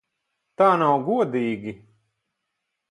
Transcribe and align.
Tā 0.61 0.69
nav 0.83 1.03
godīgi! 1.11 1.77